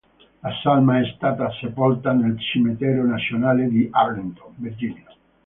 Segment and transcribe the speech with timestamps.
[0.41, 5.05] La salma è stata sepolta nel Cimitero nazionale di Arlington, Virginia.